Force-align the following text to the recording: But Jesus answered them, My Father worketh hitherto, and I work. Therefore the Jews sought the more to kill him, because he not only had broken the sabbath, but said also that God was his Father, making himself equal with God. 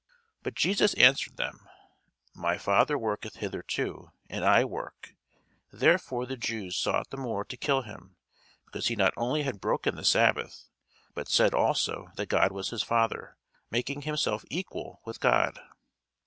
But 0.41 0.55
Jesus 0.55 0.95
answered 0.95 1.37
them, 1.37 1.69
My 2.33 2.57
Father 2.57 2.97
worketh 2.97 3.35
hitherto, 3.35 4.09
and 4.31 4.43
I 4.43 4.65
work. 4.65 5.13
Therefore 5.71 6.25
the 6.25 6.35
Jews 6.37 6.75
sought 6.75 7.11
the 7.11 7.17
more 7.17 7.45
to 7.45 7.55
kill 7.55 7.83
him, 7.83 8.15
because 8.65 8.87
he 8.87 8.95
not 8.95 9.13
only 9.15 9.43
had 9.43 9.61
broken 9.61 9.95
the 9.95 10.03
sabbath, 10.03 10.65
but 11.13 11.27
said 11.29 11.53
also 11.53 12.07
that 12.15 12.29
God 12.29 12.51
was 12.51 12.71
his 12.71 12.81
Father, 12.81 13.37
making 13.69 14.01
himself 14.01 14.43
equal 14.49 15.01
with 15.05 15.19
God. 15.19 15.59